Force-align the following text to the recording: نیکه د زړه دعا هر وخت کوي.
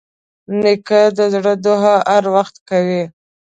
نیکه 0.61 1.01
د 1.17 1.19
زړه 1.33 1.53
دعا 1.65 1.95
هر 2.11 2.23
وخت 2.35 2.55
کوي. 2.69 3.03